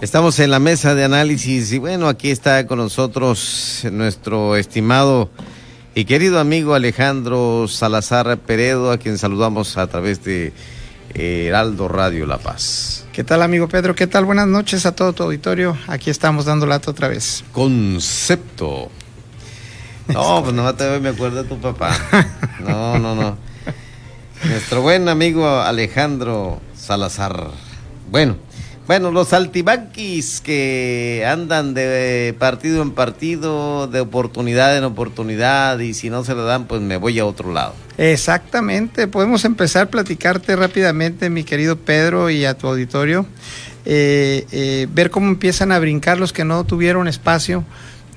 Estamos 0.00 0.38
en 0.38 0.50
la 0.50 0.60
mesa 0.60 0.94
de 0.94 1.04
análisis 1.04 1.72
y 1.72 1.78
bueno, 1.78 2.08
aquí 2.08 2.30
está 2.30 2.66
con 2.66 2.78
nosotros 2.78 3.82
nuestro 3.92 4.56
estimado 4.56 5.28
y 5.94 6.06
querido 6.06 6.40
amigo 6.40 6.72
Alejandro 6.72 7.66
Salazar 7.68 8.38
Peredo, 8.38 8.92
a 8.92 8.96
quien 8.96 9.18
saludamos 9.18 9.76
a 9.76 9.86
través 9.88 10.24
de 10.24 10.54
eh, 11.12 11.44
Heraldo 11.48 11.86
Radio 11.86 12.24
La 12.24 12.38
Paz. 12.38 13.04
¿Qué 13.12 13.24
tal 13.24 13.42
amigo 13.42 13.68
Pedro? 13.68 13.94
¿Qué 13.94 14.06
tal? 14.06 14.24
Buenas 14.24 14.46
noches 14.46 14.86
a 14.86 14.94
todo 14.94 15.12
tu 15.12 15.22
auditorio. 15.24 15.76
Aquí 15.86 16.08
estamos 16.08 16.46
dando 16.46 16.64
lata 16.64 16.90
otra 16.90 17.08
vez. 17.08 17.44
Concepto. 17.52 18.90
No, 20.08 20.42
pues 20.42 20.54
no 20.54 20.74
te 20.74 20.98
me 20.98 21.10
acuerdo 21.10 21.42
de 21.42 21.48
tu 21.48 21.60
papá. 21.60 21.94
No, 22.60 22.98
no, 22.98 23.14
no. 23.14 23.36
Nuestro 24.44 24.80
buen 24.80 25.10
amigo 25.10 25.60
Alejandro 25.60 26.60
Salazar. 26.74 27.50
Bueno, 28.10 28.36
bueno, 28.90 29.12
los 29.12 29.32
altibanquis 29.32 30.40
que 30.40 31.24
andan 31.24 31.74
de 31.74 32.34
partido 32.40 32.82
en 32.82 32.90
partido, 32.90 33.86
de 33.86 34.00
oportunidad 34.00 34.76
en 34.76 34.82
oportunidad, 34.82 35.78
y 35.78 35.94
si 35.94 36.10
no 36.10 36.24
se 36.24 36.34
le 36.34 36.42
dan, 36.42 36.64
pues 36.64 36.80
me 36.82 36.96
voy 36.96 37.16
a 37.20 37.24
otro 37.24 37.52
lado. 37.52 37.72
Exactamente, 37.98 39.06
podemos 39.06 39.44
empezar 39.44 39.82
a 39.84 39.90
platicarte 39.90 40.56
rápidamente, 40.56 41.30
mi 41.30 41.44
querido 41.44 41.76
Pedro, 41.76 42.30
y 42.30 42.44
a 42.44 42.58
tu 42.58 42.66
auditorio, 42.66 43.26
eh, 43.84 44.44
eh, 44.50 44.88
ver 44.92 45.10
cómo 45.10 45.28
empiezan 45.28 45.70
a 45.70 45.78
brincar 45.78 46.18
los 46.18 46.32
que 46.32 46.44
no 46.44 46.64
tuvieron 46.64 47.06
espacio 47.06 47.62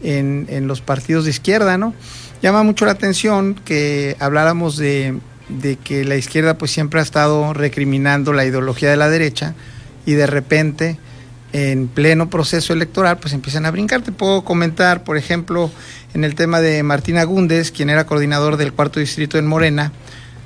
en, 0.01 0.47
en 0.49 0.65
los 0.65 0.81
partidos 0.81 1.25
de 1.25 1.29
izquierda, 1.29 1.77
¿no? 1.77 1.93
Llama 2.41 2.63
mucho 2.63 2.87
la 2.87 2.93
atención 2.93 3.53
que 3.63 4.15
habláramos 4.17 4.77
de, 4.77 5.19
de 5.49 5.75
que 5.75 6.03
la 6.03 6.15
izquierda 6.15 6.57
pues 6.57 6.71
siempre 6.71 6.99
ha 6.99 7.03
estado 7.03 7.53
recriminando 7.53 8.33
la 8.33 8.43
ideología 8.43 8.89
de 8.89 8.97
la 8.97 9.11
derecha, 9.11 9.53
y 10.05 10.13
de 10.13 10.27
repente 10.27 10.97
en 11.53 11.87
pleno 11.87 12.29
proceso 12.29 12.73
electoral 12.73 13.19
pues 13.19 13.33
empiezan 13.33 13.65
a 13.65 13.71
brincar. 13.71 14.01
Te 14.01 14.11
puedo 14.11 14.43
comentar, 14.43 15.03
por 15.03 15.17
ejemplo, 15.17 15.71
en 16.13 16.23
el 16.23 16.35
tema 16.35 16.61
de 16.61 16.83
Martín 16.83 17.17
Agúndez, 17.17 17.71
quien 17.71 17.89
era 17.89 18.05
coordinador 18.05 18.57
del 18.57 18.73
cuarto 18.73 18.99
distrito 18.99 19.37
en 19.37 19.47
Morena, 19.47 19.91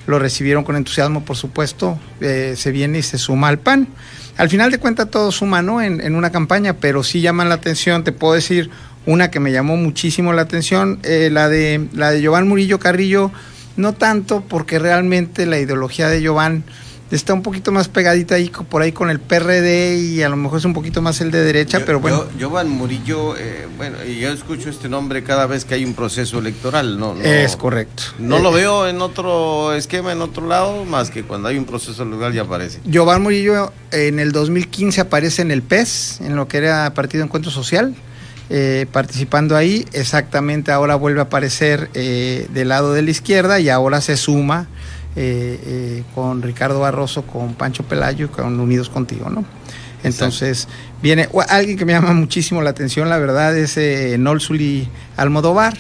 lo 0.06 0.20
recibieron 0.20 0.64
con 0.64 0.76
entusiasmo, 0.76 1.26
por 1.26 1.36
supuesto, 1.36 2.00
eh, 2.22 2.54
se 2.56 2.72
viene 2.72 3.00
y 3.00 3.04
se 3.04 3.18
suma 3.18 3.50
al 3.50 3.60
PAN. 3.60 3.88
Al 4.38 4.50
final 4.50 4.70
de 4.72 4.78
cuentas 4.78 5.10
todo 5.10 5.32
suma, 5.32 5.62
¿no? 5.62 5.82
En, 5.82 6.00
en, 6.00 6.16
una 6.16 6.32
campaña, 6.32 6.74
pero 6.74 7.04
sí 7.04 7.22
llaman 7.22 7.50
la 7.50 7.56
atención, 7.56 8.04
te 8.04 8.12
puedo 8.12 8.34
decir 8.34 8.70
una 9.06 9.32
que 9.32 9.40
me 9.40 9.52
llamó 9.52 9.78
muchísimo 9.78 10.34
la 10.34 10.44
atención, 10.44 11.00
eh, 11.04 11.30
la 11.32 11.50
de 11.50 11.88
la 11.94 12.12
de 12.12 12.22
Giovanni 12.22 12.48
Murillo 12.48 12.78
Carrillo, 12.78 13.32
no 13.78 13.94
tanto 13.94 14.42
porque 14.42 14.80
realmente 14.80 15.46
la 15.46 15.58
ideología 15.60 16.10
de 16.10 16.22
Giovanni 16.22 16.64
está 17.16 17.34
un 17.34 17.42
poquito 17.42 17.72
más 17.72 17.88
pegadita 17.88 18.36
ahí 18.36 18.50
por 18.50 18.82
ahí 18.82 18.92
con 18.92 19.10
el 19.10 19.20
PRD 19.20 19.98
y 19.98 20.24
a 20.24 20.30
lo 20.30 20.36
mejor 20.36 20.60
es 20.60 20.66
un 20.66 20.74
poquito 20.74 21.02
más 21.02 21.22
el 21.22 21.32
de 21.32 21.42
derecha, 21.42 21.82
pero 21.86 22.00
bueno. 22.00 22.26
Giovanni 22.38 22.70
Murillo, 22.70 23.36
eh, 23.38 23.68
bueno, 23.78 23.98
y 24.06 24.20
yo 24.20 24.30
escucho 24.30 24.70
este 24.70 24.90
nombre 24.90 25.24
cada 25.24 25.48
vez 25.48 25.64
que 25.66 25.76
hay 25.76 25.86
un 25.86 25.94
proceso 25.94 26.40
electoral, 26.40 27.00
¿no? 27.00 27.16
es 27.22 27.56
correcto. 27.56 28.04
No 28.20 28.40
lo 28.40 28.52
eh, 28.52 28.62
veo 28.62 28.88
en 28.88 29.02
otro 29.02 29.74
esquema, 29.74 30.12
en 30.12 30.22
otro 30.22 30.48
lado, 30.48 30.84
más 30.86 31.10
que 31.10 31.24
cuando 31.24 31.48
hay 31.48 31.58
un 31.58 31.66
proceso 31.66 32.04
electoral 32.04 32.34
ya 32.34 32.42
aparece. 32.42 32.80
Giovanni 32.86 33.24
Murillo 33.24 33.72
en 33.92 34.20
el 34.20 34.32
2015 34.32 35.02
aparece 35.02 35.42
en 35.42 35.52
el 35.52 35.62
PES, 35.62 36.22
en 36.22 36.36
lo 36.36 36.48
que 36.48 36.58
era 36.58 36.94
Partido 36.94 37.24
Encuentro 37.24 37.52
Social. 37.52 37.96
Eh, 38.50 38.86
participando 38.94 39.58
ahí, 39.58 39.86
exactamente 39.92 40.72
ahora 40.72 40.96
vuelve 40.96 41.20
a 41.20 41.24
aparecer 41.24 41.92
del 41.92 42.70
lado 42.70 42.94
de 42.94 43.02
la 43.02 43.12
izquierda 43.12 43.60
y 43.60 43.68
ahora 43.68 44.00
se 44.00 44.16
suma 44.16 44.70
eh, 45.20 45.60
eh, 45.66 46.04
con 46.14 46.44
Ricardo 46.44 46.80
Barroso, 46.80 47.24
con 47.24 47.56
Pancho 47.56 47.82
Pelayo 47.82 48.32
con 48.32 48.60
Unidos 48.60 48.88
Contigo, 48.88 49.32
¿no? 49.32 49.44
Entonces, 50.04 50.68
viene 51.02 51.28
alguien 51.50 51.76
que 51.76 51.86
me 51.86 51.94
llama 51.94 52.14
muchísimo 52.14 52.62
la 52.62 52.70
atención, 52.70 53.10
la 53.10 53.18
verdad, 53.18 53.58
es 53.58 53.78
eh, 53.78 54.16
Nolsuli 54.20 54.88
Almodóvar. 55.16 55.76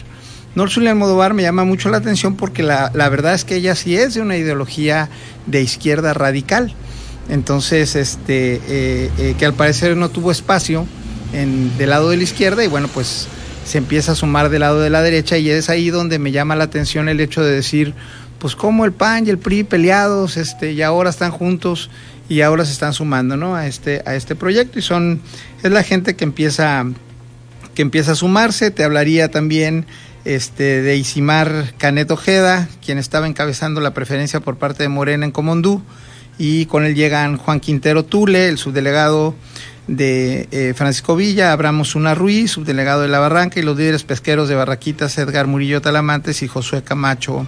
Nolsuli 0.55 0.87
Almodóvar 0.87 1.35
me 1.35 1.43
llama 1.43 1.65
mucho 1.65 1.89
la 1.89 1.97
atención 1.97 2.35
porque 2.35 2.63
la, 2.63 2.89
la, 2.95 3.09
verdad 3.09 3.35
es 3.35 3.45
que 3.45 3.57
ella 3.57 3.75
sí 3.75 3.95
es 3.95 4.15
de 4.15 4.21
una 4.21 4.37
ideología 4.37 5.07
de 5.45 5.61
izquierda 5.61 6.15
radical. 6.15 6.73
Entonces, 7.29 7.95
este, 7.95 8.59
eh, 8.67 9.35
que 9.37 9.45
al 9.45 9.53
parecer 9.53 9.95
no 9.97 10.09
tuvo 10.09 10.31
espacio 10.31 10.87
en, 11.31 11.77
del 11.77 11.91
lado 11.91 12.09
de 12.09 12.17
la 12.17 12.23
izquierda 12.23 12.63
y 12.63 12.67
bueno, 12.67 12.87
pues 12.91 13.27
se 13.65 13.77
empieza 13.77 14.13
a 14.13 14.15
sumar 14.15 14.49
del 14.49 14.61
lado 14.61 14.79
de 14.79 14.89
la 14.89 15.03
derecha 15.03 15.37
y 15.37 15.49
es 15.49 15.69
ahí 15.69 15.89
donde 15.89 16.19
me 16.19 16.31
llama 16.31 16.55
la 16.55 16.63
atención 16.63 17.09
el 17.09 17.19
hecho 17.19 17.43
de 17.43 17.51
decir, 17.51 17.93
pues 18.39 18.55
como 18.55 18.85
el 18.85 18.91
PAN 18.91 19.25
y 19.25 19.29
el 19.29 19.37
PRI 19.37 19.63
peleados, 19.63 20.37
este, 20.37 20.73
y 20.73 20.81
ahora 20.81 21.09
están 21.09 21.31
juntos 21.31 21.89
y 22.29 22.41
ahora 22.41 22.65
se 22.65 22.71
están 22.71 22.93
sumando, 22.93 23.37
¿no? 23.37 23.55
A 23.55 23.67
este, 23.67 24.03
a 24.05 24.15
este 24.15 24.35
proyecto 24.35 24.79
y 24.79 24.81
son, 24.81 25.21
es 25.63 25.71
la 25.71 25.83
gente 25.83 26.15
que 26.15 26.23
empieza, 26.23 26.85
que 27.73 27.81
empieza 27.81 28.11
a 28.11 28.15
sumarse. 28.15 28.69
Te 28.71 28.83
hablaría 28.83 29.31
también 29.31 29.85
este, 30.25 30.81
de 30.81 30.97
Isimar 30.97 31.73
Canet 31.77 32.11
Ojeda, 32.11 32.67
quien 32.85 32.97
estaba 32.97 33.27
encabezando 33.27 33.81
la 33.81 33.93
preferencia 33.93 34.39
por 34.39 34.57
parte 34.57 34.83
de 34.83 34.89
Morena 34.89 35.25
en 35.25 35.31
Comondú, 35.31 35.81
y 36.37 36.65
con 36.67 36.85
él 36.85 36.95
llegan 36.95 37.37
Juan 37.37 37.59
Quintero 37.59 38.05
Tule, 38.05 38.49
el 38.49 38.57
subdelegado 38.57 39.33
de 39.87 40.49
eh, 40.51 40.73
Francisco 40.75 41.15
Villa, 41.15 41.53
Abraham 41.53 41.83
Una 41.95 42.13
Ruiz, 42.13 42.51
subdelegado 42.51 43.01
de 43.01 43.07
La 43.07 43.19
Barranca, 43.19 43.59
y 43.59 43.63
los 43.63 43.77
líderes 43.77 44.03
pesqueros 44.03 44.49
de 44.49 44.55
Barraquitas, 44.55 45.17
Edgar 45.17 45.47
Murillo 45.47 45.81
Talamantes 45.81 46.43
y 46.43 46.47
Josué 46.47 46.83
Camacho 46.83 47.47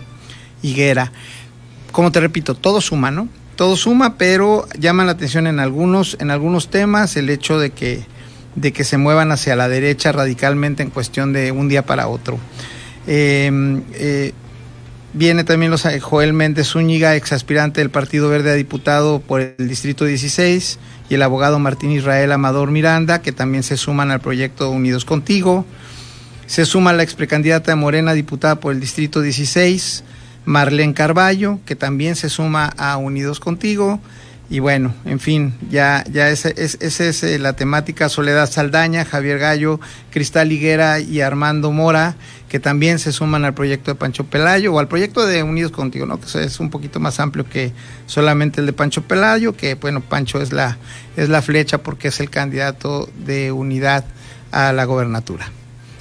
Higuera. 0.62 1.12
Como 1.92 2.12
te 2.12 2.20
repito, 2.20 2.56
todo 2.56 2.81
suma, 2.81 3.12
¿no? 3.12 3.28
Todo 3.56 3.75
suma, 3.75 4.18
pero 4.18 4.68
llama 4.80 5.03
la 5.03 5.14
atención 5.14 5.47
en 5.47 5.59
algunos, 5.59 6.18
en 6.20 6.31
algunos 6.31 6.70
temas 6.70 7.16
el 7.18 7.30
hecho 7.30 7.59
de 7.59 7.72
que, 7.72 8.06
de 8.56 8.72
que 8.72 8.84
se 8.84 8.97
muevan 8.97 9.31
hacia 9.31 9.56
la 9.56 9.68
derecha 9.68 10.12
radicalmente 10.12 10.84
en 10.84 10.90
cuestión 10.90 11.34
de 11.34 11.52
un 11.52 11.68
día 11.68 11.86
para 11.86 12.08
otro. 12.08 12.40
Em, 13.08 13.81
eh, 13.94 14.34
viene 15.14 15.44
también 15.44 15.72
los, 15.72 15.86
Joel 16.02 16.34
Méndez 16.34 16.68
Zúñiga, 16.68 17.16
ex 17.16 17.34
aspirante 17.34 17.81
del 17.81 17.90
Partido 17.90 18.30
Verde 18.30 18.52
a 18.52 18.56
diputado 18.56 19.20
por 19.20 19.41
el 19.41 19.68
Distrito 19.68 20.06
16, 20.06 20.80
y 21.09 21.16
el 21.16 21.24
abogado 21.24 21.59
Martín 21.59 21.91
Israel 21.91 22.31
Amador 22.31 22.72
Miranda, 22.72 23.22
que 23.22 23.31
también 23.31 23.64
se 23.64 23.78
suman 23.78 24.12
al 24.12 24.20
proyecto 24.20 24.70
Unidos 24.70 25.06
Contigo. 25.06 25.66
Se 26.46 26.66
suma 26.66 26.94
la 26.94 27.03
ex 27.03 27.16
precandidata 27.16 27.76
Morena, 27.76 28.14
diputada 28.14 28.59
por 28.59 28.74
el 28.74 28.80
Distrito 28.80 29.22
16, 29.22 30.03
Marlene 30.45 30.94
Carballo, 30.94 31.59
que 31.66 31.75
también 31.75 32.16
se 32.16 32.29
suma 32.29 32.66
a 32.77 32.97
Unidos 32.97 33.39
Contigo. 33.39 34.00
Y 34.51 34.59
bueno, 34.59 34.95
en 35.05 35.19
fin, 35.19 35.53
ya, 35.69 36.03
ya 36.11 36.29
esa 36.29 36.50
es, 36.50 36.81
es, 36.81 37.23
eh, 37.23 37.38
la 37.38 37.53
temática 37.53 38.09
Soledad 38.09 38.49
Saldaña, 38.49 39.05
Javier 39.05 39.38
Gallo, 39.38 39.79
Cristal 40.09 40.51
Higuera 40.51 40.99
y 40.99 41.22
Armando 41.22 41.72
Mora, 41.72 42.16
que 42.49 42.59
también 42.59 42.97
se 42.97 43.11
suman 43.11 43.45
al 43.45 43.53
proyecto 43.53 43.91
de 43.91 43.95
Pancho 43.95 44.23
Pelayo 44.23 44.73
o 44.73 44.79
al 44.79 44.88
proyecto 44.88 45.28
de 45.28 45.44
Unidos 45.44 45.72
Contigo, 45.72 46.07
¿no? 46.07 46.19
Que 46.19 46.44
es 46.44 46.59
un 46.59 46.72
poquito 46.72 46.99
más 46.99 47.19
amplio 47.19 47.47
que 47.47 47.73
solamente 48.07 48.61
el 48.61 48.66
de 48.66 48.73
Pancho 48.73 49.03
Pelayo, 49.03 49.55
que 49.55 49.75
bueno, 49.75 50.01
Pancho 50.01 50.41
es 50.41 50.51
la, 50.51 50.79
es 51.16 51.29
la 51.29 51.44
flecha 51.44 51.78
porque 51.83 52.07
es 52.07 52.19
el 52.19 52.31
candidato 52.31 53.07
de 53.23 53.51
unidad 53.51 54.03
a 54.51 54.73
la 54.73 54.85
gobernatura. 54.85 55.51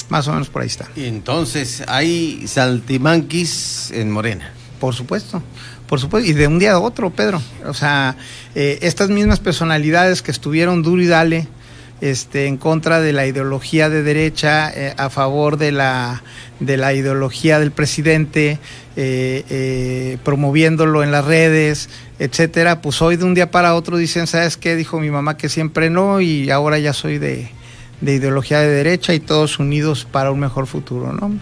Más 0.08 0.26
o 0.28 0.32
menos 0.32 0.48
por 0.48 0.62
ahí 0.62 0.68
está. 0.68 0.88
Y 0.96 1.04
entonces, 1.04 1.82
¿hay 1.86 2.46
saltimanquis 2.46 3.90
en 3.92 4.10
Morena? 4.10 4.52
Por 4.80 4.94
supuesto, 4.94 5.42
por 5.88 6.00
supuesto, 6.00 6.30
y 6.30 6.32
de 6.32 6.46
un 6.46 6.58
día 6.58 6.72
a 6.72 6.78
otro, 6.78 7.10
Pedro. 7.10 7.42
O 7.66 7.74
sea, 7.74 8.16
eh, 8.54 8.78
estas 8.82 9.10
mismas 9.10 9.40
personalidades 9.40 10.22
que 10.22 10.30
estuvieron 10.30 10.82
duro 10.82 11.02
y 11.02 11.06
dale 11.06 11.48
este, 12.00 12.46
en 12.46 12.56
contra 12.56 13.00
de 13.00 13.12
la 13.12 13.26
ideología 13.26 13.90
de 13.90 14.02
derecha, 14.02 14.70
eh, 14.72 14.94
a 14.96 15.10
favor 15.10 15.56
de 15.56 15.72
la, 15.72 16.22
de 16.60 16.76
la 16.76 16.94
ideología 16.94 17.58
del 17.58 17.72
presidente, 17.72 18.58
eh, 18.96 19.44
eh, 19.50 20.18
promoviéndolo 20.24 21.02
en 21.02 21.10
las 21.10 21.24
redes, 21.24 21.88
etcétera, 22.18 22.82
pues 22.82 23.02
hoy 23.02 23.16
de 23.16 23.24
un 23.24 23.34
día 23.34 23.50
para 23.50 23.74
otro 23.74 23.96
dicen, 23.96 24.26
¿sabes 24.26 24.56
qué? 24.56 24.76
Dijo 24.76 25.00
mi 25.00 25.10
mamá 25.10 25.36
que 25.36 25.48
siempre 25.48 25.90
no 25.90 26.20
y 26.20 26.50
ahora 26.50 26.78
ya 26.78 26.92
soy 26.92 27.18
de, 27.18 27.50
de 28.00 28.14
ideología 28.14 28.60
de 28.60 28.68
derecha 28.68 29.14
y 29.14 29.20
todos 29.20 29.58
unidos 29.58 30.06
para 30.10 30.30
un 30.30 30.40
mejor 30.40 30.66
futuro, 30.66 31.12
¿no? 31.12 31.32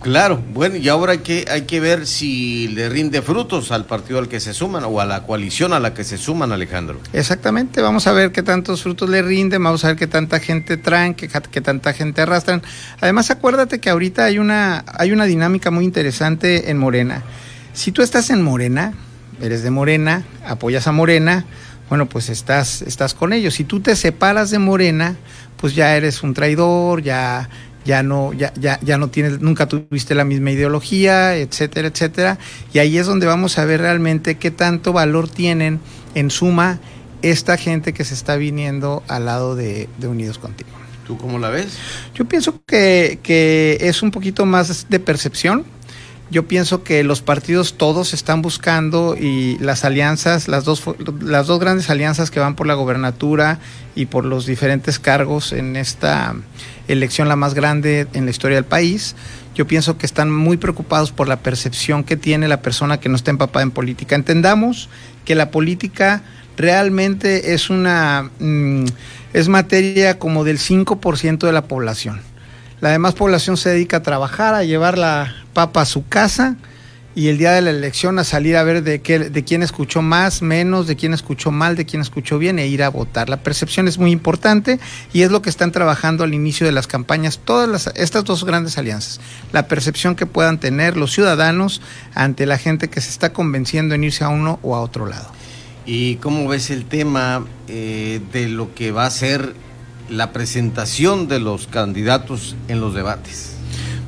Claro, 0.00 0.40
bueno, 0.54 0.76
y 0.76 0.88
ahora 0.88 1.12
hay 1.12 1.18
que, 1.18 1.44
hay 1.50 1.62
que 1.62 1.80
ver 1.80 2.06
si 2.06 2.68
le 2.68 2.88
rinde 2.88 3.20
frutos 3.20 3.72
al 3.72 3.84
partido 3.84 4.20
al 4.20 4.28
que 4.28 4.38
se 4.38 4.54
suman 4.54 4.84
o 4.84 5.00
a 5.00 5.04
la 5.04 5.24
coalición 5.24 5.72
a 5.72 5.80
la 5.80 5.92
que 5.92 6.04
se 6.04 6.16
suman, 6.18 6.52
Alejandro. 6.52 7.00
Exactamente, 7.12 7.80
vamos 7.82 8.06
a 8.06 8.12
ver 8.12 8.30
qué 8.30 8.44
tantos 8.44 8.82
frutos 8.82 9.10
le 9.10 9.22
rinden, 9.22 9.62
vamos 9.62 9.84
a 9.84 9.88
ver 9.88 9.96
qué 9.96 10.06
tanta 10.06 10.38
gente 10.38 10.76
traen, 10.76 11.14
qué, 11.14 11.28
qué 11.50 11.60
tanta 11.60 11.92
gente 11.94 12.22
arrastran. 12.22 12.62
Además, 13.00 13.32
acuérdate 13.32 13.80
que 13.80 13.90
ahorita 13.90 14.24
hay 14.24 14.38
una, 14.38 14.84
hay 14.86 15.10
una 15.10 15.24
dinámica 15.24 15.72
muy 15.72 15.84
interesante 15.84 16.70
en 16.70 16.78
Morena. 16.78 17.24
Si 17.72 17.90
tú 17.90 18.02
estás 18.02 18.30
en 18.30 18.40
Morena, 18.40 18.94
eres 19.42 19.64
de 19.64 19.70
Morena, 19.70 20.24
apoyas 20.46 20.86
a 20.86 20.92
Morena, 20.92 21.44
bueno, 21.88 22.06
pues 22.06 22.28
estás, 22.28 22.82
estás 22.82 23.14
con 23.14 23.32
ellos. 23.32 23.54
Si 23.54 23.64
tú 23.64 23.80
te 23.80 23.96
separas 23.96 24.50
de 24.50 24.58
Morena, 24.58 25.16
pues 25.56 25.74
ya 25.74 25.96
eres 25.96 26.22
un 26.22 26.34
traidor, 26.34 27.02
ya, 27.02 27.48
ya 27.84 28.02
no, 28.02 28.32
ya, 28.32 28.52
ya, 28.54 28.78
ya 28.82 28.98
no 28.98 29.08
tienes, 29.08 29.40
nunca 29.40 29.66
tuviste 29.66 30.14
la 30.14 30.24
misma 30.24 30.50
ideología, 30.50 31.36
etcétera, 31.36 31.88
etcétera. 31.88 32.38
Y 32.72 32.78
ahí 32.78 32.98
es 32.98 33.06
donde 33.06 33.26
vamos 33.26 33.58
a 33.58 33.64
ver 33.64 33.80
realmente 33.80 34.36
qué 34.36 34.50
tanto 34.50 34.92
valor 34.92 35.28
tienen 35.28 35.80
en 36.14 36.30
suma 36.30 36.78
esta 37.22 37.56
gente 37.56 37.92
que 37.92 38.04
se 38.04 38.14
está 38.14 38.36
viniendo 38.36 39.02
al 39.08 39.24
lado 39.24 39.56
de, 39.56 39.88
Unidos 40.02 40.38
Contigo. 40.38 40.70
¿Tú 41.06 41.16
cómo 41.16 41.38
la 41.38 41.48
ves? 41.48 41.78
Yo 42.14 42.26
pienso 42.26 42.60
que, 42.66 43.18
que 43.22 43.78
es 43.80 44.02
un 44.02 44.10
poquito 44.10 44.44
más 44.44 44.90
de 44.90 45.00
percepción 45.00 45.64
yo 46.30 46.46
pienso 46.46 46.82
que 46.82 47.02
los 47.04 47.22
partidos 47.22 47.74
todos 47.74 48.12
están 48.12 48.42
buscando 48.42 49.16
y 49.18 49.56
las 49.58 49.84
alianzas, 49.84 50.48
las 50.48 50.64
dos, 50.64 50.82
las 51.20 51.46
dos 51.46 51.58
grandes 51.58 51.88
alianzas 51.88 52.30
que 52.30 52.40
van 52.40 52.54
por 52.54 52.66
la 52.66 52.74
gobernatura 52.74 53.58
y 53.94 54.06
por 54.06 54.24
los 54.24 54.44
diferentes 54.44 54.98
cargos 54.98 55.52
en 55.52 55.76
esta 55.76 56.34
elección, 56.86 57.28
la 57.28 57.36
más 57.36 57.54
grande 57.54 58.06
en 58.12 58.24
la 58.26 58.30
historia 58.30 58.56
del 58.56 58.64
país, 58.64 59.16
yo 59.54 59.66
pienso 59.66 59.98
que 59.98 60.06
están 60.06 60.30
muy 60.30 60.56
preocupados 60.56 61.12
por 61.12 61.28
la 61.28 61.40
percepción 61.40 62.04
que 62.04 62.16
tiene 62.16 62.46
la 62.46 62.62
persona 62.62 63.00
que 63.00 63.08
no 63.08 63.16
está 63.16 63.30
empapada 63.30 63.62
en 63.62 63.70
política. 63.70 64.14
Entendamos 64.14 64.88
que 65.24 65.34
la 65.34 65.50
política 65.50 66.22
realmente 66.56 67.54
es 67.54 67.70
una 67.70 68.30
mm, 68.38 68.84
es 69.32 69.48
materia 69.48 70.18
como 70.18 70.44
del 70.44 70.58
5% 70.58 71.38
de 71.38 71.52
la 71.52 71.64
población. 71.64 72.20
La 72.80 72.90
demás 72.90 73.14
población 73.14 73.56
se 73.56 73.70
dedica 73.70 73.98
a 73.98 74.02
trabajar, 74.02 74.54
a 74.54 74.64
llevar 74.64 74.98
la 74.98 75.34
papa 75.52 75.82
a 75.82 75.86
su 75.86 76.06
casa 76.06 76.56
y 77.18 77.26
el 77.26 77.38
día 77.38 77.50
de 77.50 77.62
la 77.62 77.70
elección 77.70 78.20
a 78.20 78.24
salir 78.24 78.56
a 78.56 78.62
ver 78.62 78.84
de, 78.84 79.00
qué, 79.00 79.18
de 79.18 79.42
quién 79.42 79.64
escuchó 79.64 80.02
más, 80.02 80.40
menos, 80.40 80.86
de 80.86 80.94
quién 80.94 81.12
escuchó 81.12 81.50
mal, 81.50 81.74
de 81.74 81.84
quién 81.84 82.00
escuchó 82.00 82.38
bien 82.38 82.60
e 82.60 82.68
ir 82.68 82.84
a 82.84 82.90
votar. 82.90 83.28
La 83.28 83.38
percepción 83.42 83.88
es 83.88 83.98
muy 83.98 84.12
importante 84.12 84.78
y 85.12 85.22
es 85.22 85.32
lo 85.32 85.42
que 85.42 85.50
están 85.50 85.72
trabajando 85.72 86.22
al 86.22 86.32
inicio 86.32 86.64
de 86.66 86.70
las 86.70 86.86
campañas 86.86 87.40
todas 87.44 87.68
las, 87.68 87.88
estas 87.96 88.24
dos 88.24 88.44
grandes 88.44 88.78
alianzas. 88.78 89.20
La 89.50 89.66
percepción 89.66 90.14
que 90.14 90.26
puedan 90.26 90.60
tener 90.60 90.96
los 90.96 91.12
ciudadanos 91.12 91.82
ante 92.14 92.46
la 92.46 92.58
gente 92.58 92.88
que 92.88 93.00
se 93.00 93.10
está 93.10 93.32
convenciendo 93.32 93.96
en 93.96 94.04
irse 94.04 94.22
a 94.22 94.28
uno 94.28 94.60
o 94.62 94.76
a 94.76 94.80
otro 94.80 95.06
lado. 95.06 95.28
¿Y 95.86 96.16
cómo 96.16 96.46
ves 96.46 96.70
el 96.70 96.84
tema 96.84 97.44
eh, 97.66 98.20
de 98.32 98.48
lo 98.48 98.72
que 98.76 98.92
va 98.92 99.06
a 99.06 99.10
ser 99.10 99.54
la 100.08 100.32
presentación 100.32 101.28
de 101.28 101.40
los 101.40 101.66
candidatos 101.66 102.56
en 102.68 102.80
los 102.80 102.94
debates. 102.94 103.52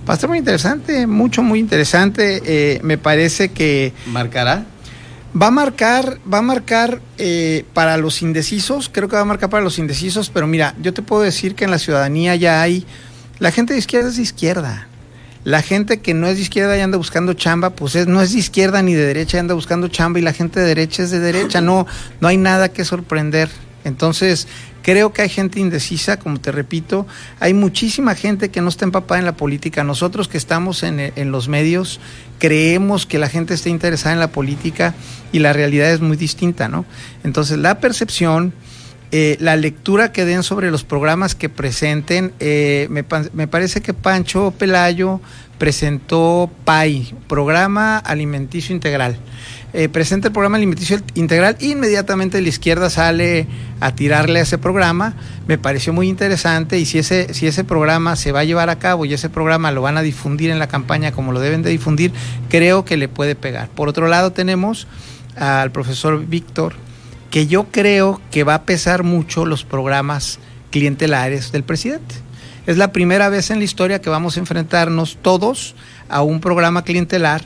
Va 0.09 0.15
a 0.15 0.17
estar 0.17 0.29
muy 0.29 0.39
interesante, 0.39 1.07
mucho, 1.07 1.43
muy 1.43 1.59
interesante. 1.59 2.43
Eh, 2.45 2.81
me 2.83 2.99
parece 2.99 3.51
que... 3.51 3.93
¿Marcará? 4.07 4.65
Va 5.41 5.49
a 5.49 5.51
marcar, 5.53 6.19
va 6.33 6.39
a 6.39 6.43
marcar 6.43 7.01
eh, 7.17 7.65
para 7.73 7.97
los 7.97 8.21
indecisos, 8.21 8.89
creo 8.93 9.09
que 9.09 9.15
va 9.15 9.23
a 9.23 9.27
marcar 9.27 9.49
para 9.49 9.63
los 9.63 9.79
indecisos, 9.79 10.29
pero 10.29 10.49
mira, 10.49 10.75
yo 10.83 10.93
te 10.93 11.03
puedo 11.03 11.23
decir 11.23 11.55
que 11.55 11.65
en 11.65 11.71
la 11.71 11.79
ciudadanía 11.79 12.35
ya 12.35 12.61
hay, 12.61 12.85
la 13.39 13.53
gente 13.53 13.75
de 13.75 13.79
izquierda 13.79 14.09
es 14.09 14.17
de 14.17 14.23
izquierda. 14.23 14.89
La 15.45 15.63
gente 15.63 16.01
que 16.01 16.13
no 16.13 16.27
es 16.27 16.37
de 16.37 16.43
izquierda 16.43 16.77
y 16.77 16.81
anda 16.81 16.99
buscando 16.99 17.33
chamba, 17.35 17.71
pues 17.71 17.95
es, 17.95 18.07
no 18.09 18.21
es 18.21 18.33
de 18.33 18.41
izquierda 18.41 18.83
ni 18.83 18.95
de 18.95 19.07
derecha 19.07 19.37
y 19.37 19.41
anda 19.41 19.55
buscando 19.55 19.89
chamba 19.89 20.19
y 20.19 20.23
la 20.23 20.33
gente 20.33 20.61
de 20.61 20.67
derecha 20.67 21.05
es 21.05 21.11
de 21.11 21.21
derecha. 21.21 21.61
No, 21.61 21.87
no 22.21 22.29
hay 22.29 22.37
nada 22.37 22.71
que 22.71 22.85
sorprender. 22.85 23.49
Entonces, 23.85 24.49
Creo 24.91 25.13
que 25.13 25.23
hay 25.23 25.29
gente 25.29 25.61
indecisa, 25.61 26.19
como 26.19 26.41
te 26.41 26.51
repito, 26.51 27.07
hay 27.39 27.55
muchísima 27.55 28.17
gente 28.17 28.51
que 28.51 28.61
no 28.61 28.69
está 28.69 28.87
empapada 28.87 29.21
en 29.21 29.25
la 29.25 29.37
política. 29.37 29.85
Nosotros 29.85 30.27
que 30.27 30.37
estamos 30.37 30.83
en, 30.83 31.31
los 31.31 31.47
medios 31.47 32.01
creemos 32.41 33.07
que 33.07 33.21
la 33.21 33.29
gente 33.29 33.55
está 33.55 33.69
interesada 33.69 34.15
en 34.15 34.19
la 34.19 34.33
política 34.33 34.97
y 35.31 35.39
la 35.39 35.53
realidad 35.53 35.93
es 35.93 36.01
muy 36.01 36.17
distinta, 36.17 36.67
¿no? 36.67 36.87
Entonces, 37.23 37.59
la 37.59 37.79
percepción, 37.79 38.53
eh, 39.13 39.37
la 39.41 39.57
lectura 39.57 40.13
que 40.13 40.25
den 40.25 40.45
sobre 40.45 40.71
los 40.71 40.85
programas 40.85 41.35
que 41.35 41.49
presenten, 41.49 42.33
eh, 42.39 42.87
me, 42.91 43.03
parece 43.49 43.81
que 43.81 43.93
Pancho 43.93 44.53
Pelayo 44.57 45.21
presentó 45.59 46.49
PAI, 46.65 47.15
Programa 47.27 47.99
Alimenticio 47.99 48.75
Integral. 48.75 49.19
Eh, 49.73 49.89
presenta 49.89 50.29
el 50.29 50.33
programa 50.33 50.57
alimenticio 50.57 51.01
integral, 51.15 51.57
inmediatamente 51.61 52.41
la 52.41 52.49
izquierda 52.49 52.91
sale 52.91 53.47
a 53.79 53.95
tirarle 53.95 54.41
a 54.41 54.43
ese 54.43 54.59
programa. 54.59 55.15
Me 55.47 55.59
pareció 55.59 55.93
muy 55.93 56.09
interesante 56.09 56.79
y 56.79 56.87
si 56.87 56.99
ese, 56.99 57.35
si 57.35 57.47
ese 57.47 57.63
programa 57.63 58.17
se 58.17 58.33
va 58.33 58.41
a 58.41 58.45
llevar 58.45 58.71
a 58.71 58.79
cabo 58.79 59.05
y 59.07 59.15
ese 59.15 59.29
programa 59.29 59.71
lo 59.71 59.83
van 59.83 59.97
a 59.97 60.03
difundir 60.03 60.51
en 60.51 60.59
la 60.59 60.67
campaña 60.67 61.13
como 61.13 61.33
lo 61.33 61.41
deben 61.41 61.63
de 61.63 61.71
difundir, 61.71 62.13
creo 62.49 62.85
que 62.85 62.97
le 62.97 63.09
puede 63.09 63.35
pegar. 63.37 63.69
Por 63.69 63.89
otro 63.89 64.09
lado 64.09 64.33
tenemos 64.33 64.89
al 65.37 65.71
profesor 65.71 66.25
Víctor, 66.27 66.75
que 67.31 67.47
yo 67.47 67.65
creo 67.71 68.21
que 68.31 68.45
va 68.45 68.55
a 68.55 68.63
pesar 68.65 69.05
mucho 69.05 69.47
los 69.47 69.65
programas 69.65 70.39
clientelares 70.71 71.53
del 71.53 71.63
presidente. 71.63 72.15
Es 72.67 72.77
la 72.77 72.93
primera 72.93 73.29
vez 73.29 73.51
en 73.51 73.59
la 73.59 73.65
historia 73.65 74.01
que 74.01 74.11
vamos 74.11 74.37
a 74.37 74.41
enfrentarnos 74.41 75.19
todos 75.23 75.75
a 76.09 76.23
un 76.23 76.41
programa 76.41 76.85
clientelar 76.85 77.43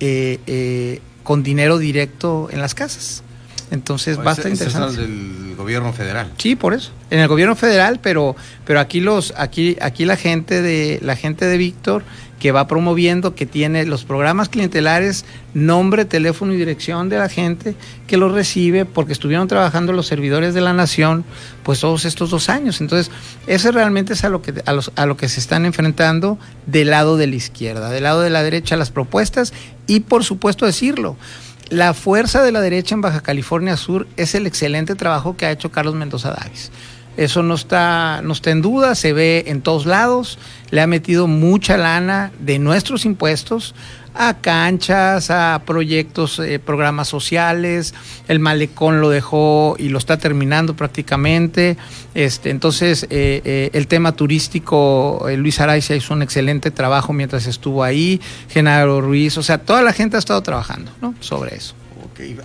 eh, 0.00 0.40
eh, 0.46 1.00
con 1.22 1.42
dinero 1.42 1.78
directo 1.78 2.48
en 2.50 2.60
las 2.60 2.74
casas. 2.74 3.22
Entonces 3.70 4.18
va 4.18 4.30
a 4.30 4.34
estar 4.34 4.50
interesante. 4.50 4.90
Es 4.90 4.96
del 4.96 5.54
gobierno 5.56 5.92
federal. 5.92 6.30
Sí, 6.38 6.54
por 6.54 6.74
eso. 6.74 6.92
En 7.10 7.18
el 7.18 7.28
gobierno 7.28 7.56
federal, 7.56 7.98
pero, 8.00 8.36
pero 8.64 8.80
aquí 8.80 9.00
los, 9.00 9.34
aquí, 9.36 9.76
aquí 9.80 10.04
la 10.04 10.16
gente 10.16 10.62
de, 10.62 10.98
la 11.02 11.16
gente 11.16 11.46
de 11.46 11.56
Víctor 11.56 12.04
que 12.38 12.52
va 12.52 12.68
promoviendo, 12.68 13.34
que 13.34 13.46
tiene 13.46 13.86
los 13.86 14.04
programas 14.04 14.50
clientelares, 14.50 15.24
nombre, 15.54 16.04
teléfono 16.04 16.52
y 16.52 16.56
dirección 16.56 17.08
de 17.08 17.16
la 17.16 17.28
gente 17.30 17.74
que 18.06 18.18
los 18.18 18.32
recibe, 18.32 18.84
porque 18.84 19.14
estuvieron 19.14 19.48
trabajando 19.48 19.92
los 19.92 20.06
servidores 20.06 20.52
de 20.52 20.60
la 20.60 20.74
nación, 20.74 21.24
pues 21.62 21.80
todos 21.80 22.04
estos 22.04 22.30
dos 22.30 22.50
años. 22.50 22.80
Entonces, 22.82 23.10
eso 23.46 23.72
realmente 23.72 24.12
es 24.12 24.22
a 24.24 24.28
lo 24.28 24.42
que, 24.42 24.52
a, 24.66 24.72
los, 24.74 24.92
a 24.96 25.06
lo 25.06 25.16
que 25.16 25.28
se 25.28 25.40
están 25.40 25.64
enfrentando 25.64 26.38
del 26.66 26.90
lado 26.90 27.16
de 27.16 27.26
la 27.26 27.36
izquierda, 27.36 27.88
del 27.88 28.02
lado 28.02 28.20
de 28.20 28.30
la 28.30 28.42
derecha 28.42 28.76
las 28.76 28.90
propuestas 28.90 29.54
y 29.86 30.00
por 30.00 30.22
supuesto 30.22 30.66
decirlo. 30.66 31.16
La 31.68 31.94
fuerza 31.94 32.44
de 32.44 32.52
la 32.52 32.60
derecha 32.60 32.94
en 32.94 33.00
Baja 33.00 33.22
California 33.22 33.76
Sur 33.76 34.06
es 34.16 34.36
el 34.36 34.46
excelente 34.46 34.94
trabajo 34.94 35.36
que 35.36 35.46
ha 35.46 35.50
hecho 35.50 35.72
Carlos 35.72 35.96
Mendoza 35.96 36.30
Davis. 36.30 36.70
Eso 37.16 37.42
no 37.42 37.54
está, 37.54 38.20
no 38.22 38.34
está 38.34 38.50
en 38.50 38.62
duda, 38.62 38.94
se 38.94 39.12
ve 39.12 39.44
en 39.48 39.62
todos 39.62 39.84
lados. 39.84 40.38
Le 40.70 40.80
ha 40.80 40.86
metido 40.86 41.26
mucha 41.26 41.76
lana 41.76 42.32
de 42.40 42.58
nuestros 42.58 43.04
impuestos 43.04 43.74
a 44.18 44.34
canchas, 44.34 45.30
a 45.30 45.62
proyectos, 45.64 46.38
eh, 46.38 46.58
programas 46.58 47.08
sociales. 47.08 47.94
El 48.28 48.40
malecón 48.40 49.00
lo 49.00 49.10
dejó 49.10 49.76
y 49.78 49.88
lo 49.88 49.98
está 49.98 50.16
terminando 50.16 50.74
prácticamente. 50.74 51.76
Este, 52.14 52.50
entonces, 52.50 53.04
eh, 53.04 53.42
eh, 53.44 53.70
el 53.72 53.86
tema 53.86 54.12
turístico, 54.12 55.26
Luis 55.36 55.60
Araiza 55.60 55.94
hizo 55.94 56.14
un 56.14 56.22
excelente 56.22 56.70
trabajo 56.70 57.12
mientras 57.12 57.46
estuvo 57.46 57.84
ahí. 57.84 58.20
Genaro 58.48 59.00
Ruiz, 59.00 59.36
o 59.38 59.42
sea, 59.42 59.58
toda 59.58 59.82
la 59.82 59.92
gente 59.92 60.16
ha 60.16 60.18
estado 60.18 60.42
trabajando 60.42 60.90
¿no? 61.00 61.14
sobre 61.20 61.56
eso. 61.56 61.74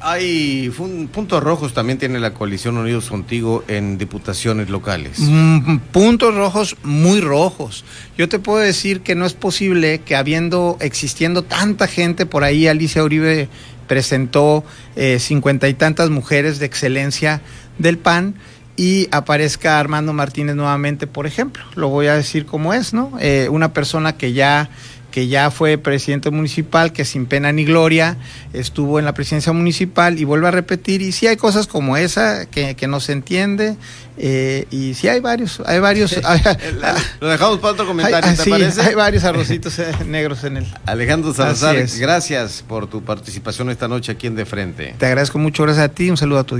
Hay 0.01 0.69
puntos 1.13 1.43
rojos 1.43 1.73
también 1.73 1.97
tiene 1.97 2.19
la 2.19 2.33
coalición 2.33 2.77
Unidos 2.77 3.09
Contigo 3.09 3.63
en 3.67 3.97
diputaciones 3.97 4.69
locales. 4.69 5.19
Mm, 5.19 5.77
puntos 5.91 6.35
rojos 6.35 6.75
muy 6.83 7.21
rojos. 7.21 7.85
Yo 8.17 8.27
te 8.27 8.39
puedo 8.39 8.59
decir 8.59 9.01
que 9.01 9.15
no 9.15 9.25
es 9.25 9.33
posible 9.33 9.99
que 9.99 10.15
habiendo, 10.15 10.77
existiendo 10.79 11.43
tanta 11.43 11.87
gente 11.87 12.25
por 12.25 12.43
ahí, 12.43 12.67
Alicia 12.67 13.03
Uribe 13.03 13.49
presentó 13.87 14.63
eh, 14.95 15.19
cincuenta 15.19 15.67
y 15.67 15.73
tantas 15.73 16.09
mujeres 16.09 16.59
de 16.59 16.65
excelencia 16.65 17.41
del 17.77 17.97
PAN 17.97 18.35
y 18.77 19.07
aparezca 19.11 19.79
Armando 19.79 20.13
Martínez 20.13 20.55
nuevamente, 20.55 21.07
por 21.07 21.27
ejemplo. 21.27 21.63
Lo 21.75 21.89
voy 21.89 22.07
a 22.07 22.15
decir 22.15 22.45
como 22.45 22.73
es, 22.73 22.93
¿no? 22.93 23.11
Eh, 23.19 23.47
una 23.49 23.73
persona 23.73 24.17
que 24.17 24.33
ya 24.33 24.69
que 25.11 25.27
ya 25.27 25.51
fue 25.51 25.77
presidente 25.77 26.31
municipal, 26.31 26.93
que 26.93 27.05
sin 27.05 27.25
pena 27.25 27.51
ni 27.51 27.65
gloria 27.65 28.17
estuvo 28.53 28.97
en 28.97 29.05
la 29.05 29.13
presidencia 29.13 29.53
municipal 29.53 30.19
y 30.19 30.23
vuelve 30.23 30.47
a 30.47 30.51
repetir. 30.51 31.01
Y 31.01 31.11
sí 31.11 31.27
hay 31.27 31.37
cosas 31.37 31.67
como 31.67 31.97
esa 31.97 32.45
que, 32.45 32.75
no 32.87 32.99
se 32.99 33.11
entiende. 33.11 33.75
Eh, 34.17 34.65
y 34.71 34.93
sí 34.93 35.07
hay 35.07 35.19
varios, 35.19 35.61
hay 35.65 35.79
varios. 35.79 36.15
Lo 37.19 37.27
dejamos 37.27 37.59
para 37.59 37.73
otro 37.73 37.87
comentario, 37.87 38.29
hay, 38.29 38.35
¿te 38.35 38.49
parece? 38.49 38.81
Hay 38.81 38.95
varios 38.95 39.23
arrocitos 39.23 39.77
eh, 39.79 39.91
negros 40.05 40.43
en 40.43 40.57
él. 40.57 40.67
Alejandro 40.85 41.33
Salazar, 41.33 41.75
gracias 41.99 42.63
por 42.67 42.87
tu 42.87 43.03
participación 43.03 43.69
esta 43.69 43.87
noche 43.87 44.11
aquí 44.11 44.27
en 44.27 44.35
De 44.35 44.45
Frente. 44.45 44.95
Te 44.97 45.05
agradezco 45.05 45.37
mucho, 45.39 45.63
gracias 45.63 45.85
a 45.85 45.89
ti, 45.89 46.09
un 46.09 46.17
saludo 46.17 46.39
a 46.39 46.43
tu 46.43 46.55